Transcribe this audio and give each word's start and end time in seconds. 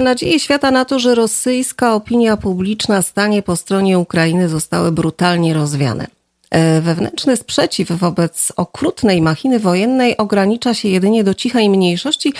nadzieje 0.00 0.40
świata 0.40 0.70
na 0.70 0.84
to, 0.84 0.98
że 0.98 1.14
rosyjska 1.14 1.94
opinia 1.94 2.36
publiczna 2.36 3.02
stanie 3.02 3.42
po 3.42 3.56
stronie 3.56 3.98
Ukrainy 3.98 4.48
zostały 4.48 4.92
brutalnie 4.92 5.54
rozwiane. 5.54 6.06
E, 6.50 6.80
wewnętrzny 6.80 7.36
sprzeciw 7.36 7.92
wobec 7.92 8.52
okrutnej 8.56 9.22
machiny 9.22 9.58
wojennej 9.58 10.16
ogranicza 10.16 10.74
się 10.74 10.88
jedynie 10.88 11.24
do 11.24 11.34
cichej 11.34 11.70
mniejszości, 11.70 12.32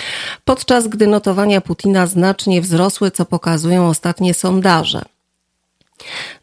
podczas 0.45 0.87
gdy 0.87 1.07
notowania 1.07 1.61
Putina 1.61 2.07
znacznie 2.07 2.61
wzrosły, 2.61 3.11
co 3.11 3.25
pokazują 3.25 3.87
ostatnie 3.87 4.33
sondaże. 4.33 5.01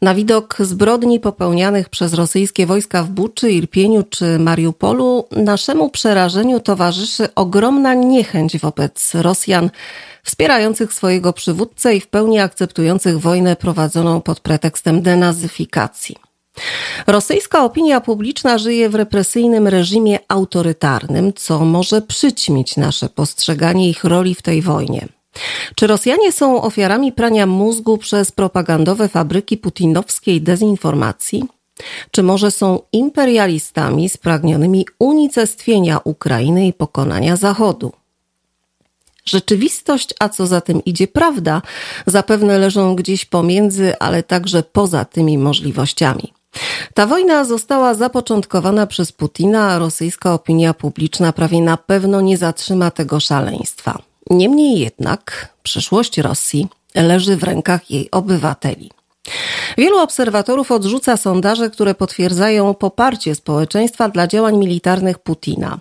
Na 0.01 0.15
widok 0.15 0.57
zbrodni 0.59 1.19
popełnianych 1.19 1.89
przez 1.89 2.13
rosyjskie 2.13 2.65
wojska 2.65 3.03
w 3.03 3.09
Buczy, 3.09 3.51
Irpieniu 3.51 4.03
czy 4.03 4.39
Mariupolu, 4.39 5.27
naszemu 5.31 5.89
przerażeniu 5.89 6.59
towarzyszy 6.59 7.27
ogromna 7.35 7.93
niechęć 7.93 8.57
wobec 8.57 9.15
Rosjan 9.15 9.69
wspierających 10.23 10.93
swojego 10.93 11.33
przywódcę 11.33 11.95
i 11.95 12.01
w 12.01 12.07
pełni 12.07 12.39
akceptujących 12.39 13.19
wojnę 13.19 13.55
prowadzoną 13.55 14.21
pod 14.21 14.39
pretekstem 14.39 15.01
denazyfikacji. 15.01 16.15
Rosyjska 17.07 17.63
opinia 17.63 18.01
publiczna 18.01 18.57
żyje 18.57 18.89
w 18.89 18.95
represyjnym 18.95 19.67
reżimie 19.67 20.19
autorytarnym, 20.27 21.33
co 21.33 21.65
może 21.65 22.01
przyćmić 22.01 22.77
nasze 22.77 23.09
postrzeganie 23.09 23.89
ich 23.89 24.03
roli 24.03 24.35
w 24.35 24.41
tej 24.41 24.61
wojnie. 24.61 25.07
Czy 25.75 25.87
Rosjanie 25.87 26.31
są 26.31 26.61
ofiarami 26.61 27.11
prania 27.11 27.45
mózgu 27.45 27.97
przez 27.97 28.31
propagandowe 28.31 29.07
fabryki 29.09 29.57
putinowskiej 29.57 30.41
dezinformacji? 30.41 31.43
Czy 32.11 32.23
może 32.23 32.51
są 32.51 32.79
imperialistami 32.91 34.09
spragnionymi 34.09 34.85
unicestwienia 34.99 35.99
Ukrainy 36.03 36.67
i 36.67 36.73
pokonania 36.73 37.35
Zachodu? 37.35 37.91
Rzeczywistość, 39.25 40.13
a 40.19 40.29
co 40.29 40.47
za 40.47 40.61
tym 40.61 40.85
idzie 40.85 41.07
prawda, 41.07 41.61
zapewne 42.05 42.57
leżą 42.57 42.95
gdzieś 42.95 43.25
pomiędzy, 43.25 43.97
ale 43.99 44.23
także 44.23 44.63
poza 44.63 45.05
tymi 45.05 45.37
możliwościami. 45.37 46.33
Ta 46.93 47.05
wojna 47.05 47.45
została 47.45 47.93
zapoczątkowana 47.93 48.87
przez 48.87 49.11
Putina, 49.11 49.71
a 49.71 49.79
rosyjska 49.79 50.33
opinia 50.33 50.73
publiczna 50.73 51.33
prawie 51.33 51.61
na 51.61 51.77
pewno 51.77 52.21
nie 52.21 52.37
zatrzyma 52.37 52.91
tego 52.91 53.19
szaleństwa. 53.19 54.01
Niemniej 54.29 54.79
jednak 54.79 55.53
przyszłość 55.63 56.17
Rosji 56.17 56.67
leży 56.95 57.37
w 57.37 57.43
rękach 57.43 57.91
jej 57.91 58.11
obywateli. 58.11 58.91
Wielu 59.77 59.97
obserwatorów 59.97 60.71
odrzuca 60.71 61.17
sondaże, 61.17 61.69
które 61.69 61.95
potwierdzają 61.95 62.73
poparcie 62.73 63.35
społeczeństwa 63.35 64.09
dla 64.09 64.27
działań 64.27 64.57
militarnych 64.57 65.19
Putina. 65.19 65.79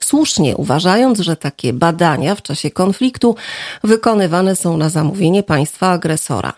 Słusznie 0.00 0.56
uważając, 0.56 1.18
że 1.18 1.36
takie 1.36 1.72
badania 1.72 2.34
w 2.34 2.42
czasie 2.42 2.70
konfliktu 2.70 3.36
wykonywane 3.84 4.56
są 4.56 4.76
na 4.76 4.88
zamówienie 4.88 5.42
państwa 5.42 5.90
agresora. 5.90 6.52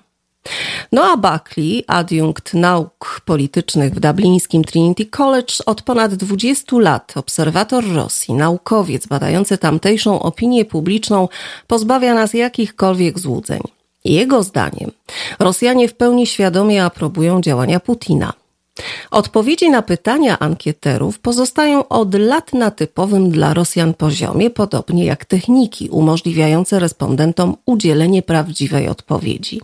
Noah 0.92 1.16
Buckley, 1.16 1.84
adiunkt 1.86 2.55
nauk 2.55 3.20
politycznych 3.24 3.94
w 3.94 4.00
dublińskim 4.00 4.64
Trinity 4.64 5.06
College, 5.06 5.55
od 5.66 5.83
ponad 5.83 6.14
20 6.14 6.78
lat 6.78 7.12
obserwator 7.16 7.92
Rosji, 7.94 8.34
naukowiec 8.34 9.06
badający 9.06 9.58
tamtejszą 9.58 10.22
opinię 10.22 10.64
publiczną, 10.64 11.28
pozbawia 11.66 12.14
nas 12.14 12.34
jakichkolwiek 12.34 13.18
złudzeń. 13.18 13.61
Jego 14.05 14.42
zdaniem 14.42 14.91
Rosjanie 15.38 15.88
w 15.88 15.94
pełni 15.94 16.27
świadomie 16.27 16.84
aprobują 16.84 17.41
działania 17.41 17.80
Putina. 17.80 18.33
Odpowiedzi 19.11 19.70
na 19.70 19.83
pytania 19.83 20.38
ankieterów 20.38 21.18
pozostają 21.18 21.88
od 21.88 22.14
lat 22.14 22.52
na 22.52 22.70
typowym 22.70 23.30
dla 23.30 23.55
Rosjan 23.55 23.94
poziomie, 23.94 24.50
podobnie 24.50 25.05
jak 25.05 25.24
techniki 25.24 25.88
umożliwiające 25.88 26.78
respondentom 26.78 27.56
udzielenie 27.66 28.22
prawdziwej 28.22 28.88
odpowiedzi. 28.88 29.61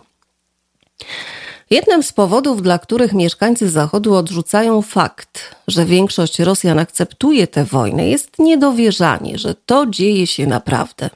Jednym 1.69 2.03
z 2.03 2.11
powodów, 2.11 2.61
dla 2.61 2.79
których 2.79 3.13
mieszkańcy 3.13 3.69
Zachodu 3.69 4.15
odrzucają 4.15 4.81
fakt, 4.81 5.55
że 5.67 5.85
większość 5.85 6.39
Rosjan 6.39 6.79
akceptuje 6.79 7.47
tę 7.47 7.65
wojnę, 7.65 8.07
jest 8.07 8.39
niedowierzanie, 8.39 9.37
że 9.37 9.55
to 9.65 9.85
dzieje 9.85 10.27
się 10.27 10.47
naprawdę. 10.47 11.09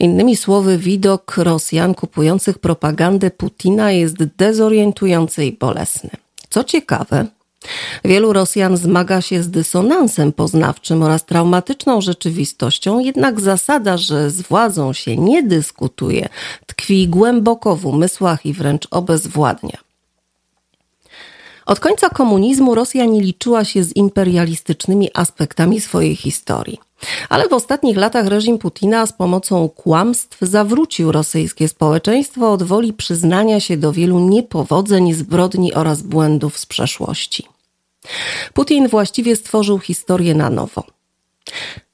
Innymi 0.00 0.36
słowy, 0.36 0.78
widok 0.78 1.36
Rosjan 1.36 1.94
kupujących 1.94 2.58
propagandę 2.58 3.30
Putina 3.30 3.92
jest 3.92 4.24
dezorientujący 4.24 5.44
i 5.44 5.52
bolesny. 5.52 6.10
Co 6.50 6.64
ciekawe, 6.64 7.26
Wielu 8.04 8.32
Rosjan 8.32 8.76
zmaga 8.76 9.20
się 9.20 9.42
z 9.42 9.50
dysonansem 9.50 10.32
poznawczym 10.32 11.02
oraz 11.02 11.24
traumatyczną 11.24 12.00
rzeczywistością, 12.00 12.98
jednak 12.98 13.40
zasada, 13.40 13.96
że 13.96 14.30
z 14.30 14.42
władzą 14.42 14.92
się 14.92 15.16
nie 15.16 15.42
dyskutuje, 15.42 16.28
tkwi 16.66 17.08
głęboko 17.08 17.76
w 17.76 17.86
umysłach 17.86 18.46
i 18.46 18.52
wręcz 18.52 18.88
obezwładnia. 18.90 19.78
Od 21.66 21.80
końca 21.80 22.08
komunizmu 22.08 22.74
Rosja 22.74 23.04
nie 23.04 23.20
liczyła 23.20 23.64
się 23.64 23.84
z 23.84 23.96
imperialistycznymi 23.96 25.10
aspektami 25.14 25.80
swojej 25.80 26.16
historii. 26.16 26.78
Ale 27.28 27.48
w 27.48 27.52
ostatnich 27.52 27.96
latach 27.96 28.26
reżim 28.26 28.58
Putina 28.58 29.06
z 29.06 29.12
pomocą 29.12 29.68
kłamstw 29.68 30.38
zawrócił 30.40 31.12
rosyjskie 31.12 31.68
społeczeństwo 31.68 32.52
od 32.52 32.62
woli 32.62 32.92
przyznania 32.92 33.60
się 33.60 33.76
do 33.76 33.92
wielu 33.92 34.18
niepowodzeń, 34.18 35.12
zbrodni 35.12 35.74
oraz 35.74 36.02
błędów 36.02 36.58
z 36.58 36.66
przeszłości. 36.66 37.53
Putin 38.52 38.88
właściwie 38.88 39.36
stworzył 39.36 39.78
historię 39.78 40.34
na 40.34 40.50
nowo. 40.50 40.84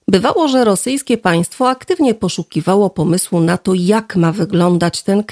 Bywało, 0.08 0.48
że 0.48 0.64
rosyjskie 0.64 1.18
państwo 1.18 1.68
aktywnie 1.68 2.14
poszukiwało 2.14 2.90
pomysłu 2.90 3.40
na 3.40 3.58
to, 3.58 3.74
jak 3.74 4.16
ma 4.16 4.32
wyglądać 4.32 5.02
ten 5.02 5.24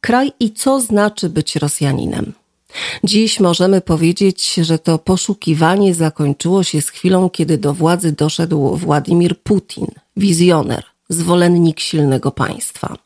kraj 0.00 0.32
i 0.40 0.52
co 0.52 0.80
znaczy 0.80 1.28
być 1.28 1.56
Rosjaninem. 1.56 2.32
Dziś 3.04 3.40
możemy 3.40 3.80
powiedzieć, 3.80 4.54
że 4.54 4.78
to 4.78 4.98
poszukiwanie 4.98 5.94
zakończyło 5.94 6.62
się 6.62 6.82
z 6.82 6.88
chwilą, 6.88 7.30
kiedy 7.30 7.58
do 7.58 7.74
władzy 7.74 8.12
doszedł 8.12 8.76
Władimir 8.76 9.40
Putin, 9.42 9.86
wizjoner, 10.16 10.84
zwolennik 11.08 11.80
silnego 11.80 12.30
państwa. 12.30 12.96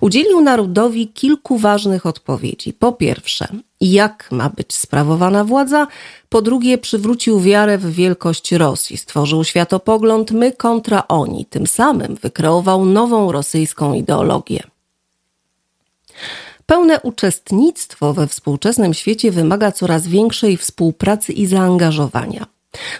Udzielił 0.00 0.40
narodowi 0.40 1.08
kilku 1.08 1.58
ważnych 1.58 2.06
odpowiedzi. 2.06 2.72
Po 2.72 2.92
pierwsze, 2.92 3.48
jak 3.80 4.28
ma 4.32 4.50
być 4.50 4.74
sprawowana 4.74 5.44
władza, 5.44 5.86
po 6.28 6.42
drugie, 6.42 6.78
przywrócił 6.78 7.40
wiarę 7.40 7.78
w 7.78 7.92
wielkość 7.92 8.52
Rosji, 8.52 8.96
stworzył 8.96 9.44
światopogląd 9.44 10.30
my 10.30 10.52
kontra 10.52 11.08
oni, 11.08 11.46
tym 11.46 11.66
samym 11.66 12.14
wykreował 12.14 12.84
nową 12.84 13.32
rosyjską 13.32 13.94
ideologię. 13.94 14.62
Pełne 16.66 17.00
uczestnictwo 17.00 18.12
we 18.12 18.26
współczesnym 18.26 18.94
świecie 18.94 19.30
wymaga 19.30 19.72
coraz 19.72 20.06
większej 20.06 20.56
współpracy 20.56 21.32
i 21.32 21.46
zaangażowania. 21.46 22.46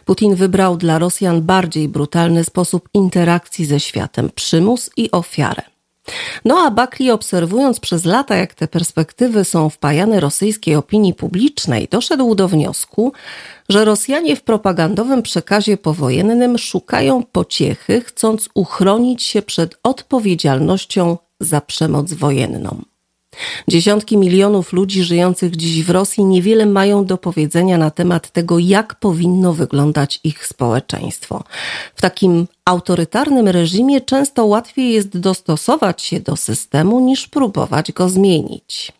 Putin 0.04 0.34
wybrał 0.34 0.76
dla 0.76 0.98
Rosjan 0.98 1.42
bardziej 1.42 1.88
brutalny 1.88 2.44
sposób 2.44 2.88
interakcji 2.94 3.64
ze 3.64 3.80
światem 3.80 4.30
przymus 4.34 4.90
i 4.96 5.10
ofiarę. 5.10 5.62
No 6.44 6.58
a 6.58 6.70
Bakli 6.70 7.10
obserwując 7.10 7.80
przez 7.80 8.04
lata, 8.04 8.36
jak 8.36 8.54
te 8.54 8.68
perspektywy 8.68 9.44
są 9.44 9.70
wpajane 9.70 10.20
rosyjskiej 10.20 10.74
opinii 10.76 11.14
publicznej, 11.14 11.88
doszedł 11.90 12.34
do 12.34 12.48
wniosku, 12.48 13.12
że 13.68 13.84
Rosjanie 13.84 14.36
w 14.36 14.42
propagandowym 14.42 15.22
przekazie 15.22 15.76
powojennym 15.76 16.58
szukają 16.58 17.22
pociechy, 17.22 18.00
chcąc 18.00 18.48
uchronić 18.54 19.22
się 19.22 19.42
przed 19.42 19.78
odpowiedzialnością 19.82 21.18
za 21.40 21.60
przemoc 21.60 22.12
wojenną. 22.12 22.82
Dziesiątki 23.68 24.16
milionów 24.16 24.72
ludzi 24.72 25.02
żyjących 25.02 25.56
dziś 25.56 25.84
w 25.84 25.90
Rosji 25.90 26.24
niewiele 26.24 26.66
mają 26.66 27.04
do 27.04 27.18
powiedzenia 27.18 27.78
na 27.78 27.90
temat 27.90 28.30
tego, 28.30 28.58
jak 28.58 28.94
powinno 28.94 29.52
wyglądać 29.52 30.20
ich 30.24 30.46
społeczeństwo. 30.46 31.44
W 31.94 32.00
takim 32.00 32.46
autorytarnym 32.64 33.48
reżimie 33.48 34.00
często 34.00 34.46
łatwiej 34.46 34.92
jest 34.92 35.18
dostosować 35.18 36.02
się 36.02 36.20
do 36.20 36.36
systemu 36.36 37.00
niż 37.00 37.28
próbować 37.28 37.92
go 37.92 38.08
zmienić. 38.08 38.92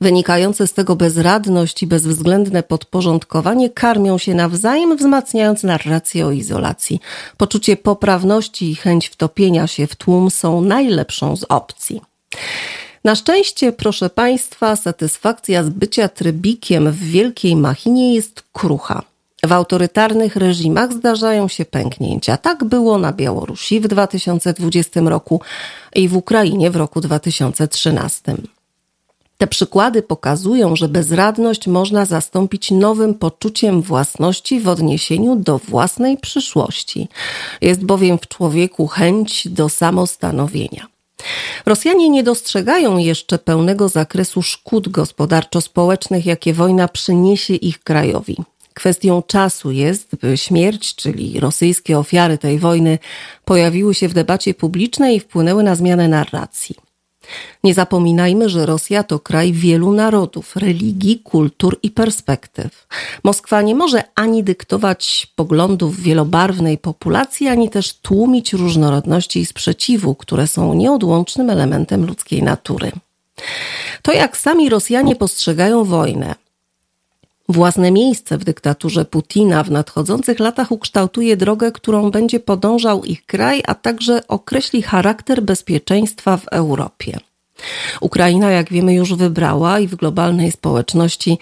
Wynikające 0.00 0.66
z 0.66 0.72
tego 0.72 0.96
bezradność 0.96 1.82
i 1.82 1.86
bezwzględne 1.86 2.62
podporządkowanie 2.62 3.70
karmią 3.70 4.18
się 4.18 4.34
nawzajem, 4.34 4.96
wzmacniając 4.96 5.62
narrację 5.62 6.26
o 6.26 6.30
izolacji. 6.30 7.00
Poczucie 7.36 7.76
poprawności 7.76 8.70
i 8.70 8.74
chęć 8.74 9.08
wtopienia 9.08 9.66
się 9.66 9.86
w 9.86 9.96
tłum 9.96 10.30
są 10.30 10.60
najlepszą 10.60 11.36
z 11.36 11.44
opcji. 11.44 12.11
Na 13.04 13.14
szczęście, 13.14 13.72
proszę 13.72 14.10
Państwa, 14.10 14.76
satysfakcja 14.76 15.64
z 15.64 15.68
bycia 15.68 16.08
trybikiem 16.08 16.92
w 16.92 16.98
wielkiej 16.98 17.56
machinie 17.56 18.14
jest 18.14 18.42
krucha. 18.52 19.02
W 19.46 19.52
autorytarnych 19.52 20.36
reżimach 20.36 20.92
zdarzają 20.92 21.48
się 21.48 21.64
pęknięcia. 21.64 22.36
Tak 22.36 22.64
było 22.64 22.98
na 22.98 23.12
Białorusi 23.12 23.80
w 23.80 23.88
2020 23.88 25.00
roku 25.00 25.40
i 25.94 26.08
w 26.08 26.16
Ukrainie 26.16 26.70
w 26.70 26.76
roku 26.76 27.00
2013. 27.00 28.36
Te 29.38 29.46
przykłady 29.46 30.02
pokazują, 30.02 30.76
że 30.76 30.88
bezradność 30.88 31.66
można 31.66 32.04
zastąpić 32.04 32.70
nowym 32.70 33.14
poczuciem 33.14 33.82
własności 33.82 34.60
w 34.60 34.68
odniesieniu 34.68 35.36
do 35.36 35.58
własnej 35.58 36.18
przyszłości. 36.18 37.08
Jest 37.60 37.84
bowiem 37.84 38.18
w 38.18 38.28
człowieku 38.28 38.86
chęć 38.86 39.48
do 39.48 39.68
samostanowienia. 39.68 40.91
Rosjanie 41.66 42.08
nie 42.08 42.22
dostrzegają 42.22 42.98
jeszcze 42.98 43.38
pełnego 43.38 43.88
zakresu 43.88 44.42
szkód 44.42 44.88
gospodarczo-społecznych, 44.88 46.26
jakie 46.26 46.52
wojna 46.52 46.88
przyniesie 46.88 47.54
ich 47.54 47.78
krajowi. 47.78 48.36
Kwestią 48.74 49.22
czasu 49.22 49.70
jest, 49.70 50.16
by 50.16 50.36
śmierć, 50.36 50.94
czyli 50.94 51.40
rosyjskie 51.40 51.98
ofiary 51.98 52.38
tej 52.38 52.58
wojny, 52.58 52.98
pojawiły 53.44 53.94
się 53.94 54.08
w 54.08 54.14
debacie 54.14 54.54
publicznej 54.54 55.16
i 55.16 55.20
wpłynęły 55.20 55.62
na 55.62 55.74
zmianę 55.74 56.08
narracji. 56.08 56.91
Nie 57.64 57.74
zapominajmy, 57.74 58.48
że 58.48 58.66
Rosja 58.66 59.02
to 59.02 59.18
kraj 59.18 59.52
wielu 59.52 59.92
narodów, 59.92 60.56
religii, 60.56 61.18
kultur 61.18 61.78
i 61.82 61.90
perspektyw. 61.90 62.86
Moskwa 63.24 63.62
nie 63.62 63.74
może 63.74 64.04
ani 64.14 64.44
dyktować 64.44 65.32
poglądów 65.36 66.00
wielobarwnej 66.00 66.78
populacji, 66.78 67.48
ani 67.48 67.70
też 67.70 67.94
tłumić 67.94 68.52
różnorodności 68.52 69.40
i 69.40 69.46
sprzeciwu, 69.46 70.14
które 70.14 70.46
są 70.46 70.74
nieodłącznym 70.74 71.50
elementem 71.50 72.06
ludzkiej 72.06 72.42
natury. 72.42 72.92
To, 74.02 74.12
jak 74.12 74.36
sami 74.36 74.68
Rosjanie 74.68 75.16
postrzegają 75.16 75.84
wojnę, 75.84 76.34
Własne 77.52 77.90
miejsce 77.90 78.38
w 78.38 78.44
dyktaturze 78.44 79.04
Putina 79.04 79.64
w 79.64 79.70
nadchodzących 79.70 80.38
latach 80.38 80.72
ukształtuje 80.72 81.36
drogę, 81.36 81.72
którą 81.72 82.10
będzie 82.10 82.40
podążał 82.40 83.04
ich 83.04 83.26
kraj, 83.26 83.62
a 83.66 83.74
także 83.74 84.26
określi 84.28 84.82
charakter 84.82 85.42
bezpieczeństwa 85.42 86.36
w 86.36 86.48
Europie. 86.48 87.18
Ukraina, 88.00 88.50
jak 88.50 88.70
wiemy, 88.70 88.94
już 88.94 89.14
wybrała 89.14 89.78
i 89.78 89.86
w 89.86 89.94
globalnej 89.94 90.52
społeczności 90.52 91.38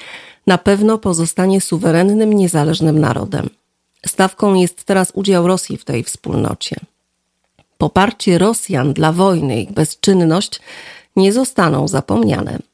na 0.46 0.58
pewno 0.58 0.98
pozostanie 0.98 1.60
suwerennym, 1.60 2.32
niezależnym 2.32 2.98
narodem. 2.98 3.50
Stawką 4.06 4.54
jest 4.54 4.84
teraz 4.84 5.12
udział 5.14 5.46
Rosji 5.46 5.76
w 5.76 5.84
tej 5.84 6.04
wspólnocie. 6.04 6.76
Poparcie 7.78 8.38
Rosjan 8.38 8.92
dla 8.92 9.12
wojny, 9.12 9.62
ich 9.62 9.72
bezczynność 9.72 10.60
nie 11.16 11.32
zostaną 11.32 11.88
zapomniane. 11.88 12.69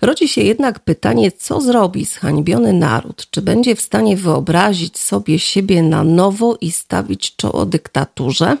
Rodzi 0.00 0.28
się 0.28 0.40
jednak 0.40 0.80
pytanie, 0.80 1.32
co 1.32 1.60
zrobi 1.60 2.04
zhańbiony 2.04 2.72
naród? 2.72 3.26
Czy 3.30 3.42
będzie 3.42 3.76
w 3.76 3.80
stanie 3.80 4.16
wyobrazić 4.16 4.98
sobie 4.98 5.38
siebie 5.38 5.82
na 5.82 6.04
nowo 6.04 6.56
i 6.60 6.72
stawić 6.72 7.36
czoło 7.36 7.66
dyktaturze? 7.66 8.56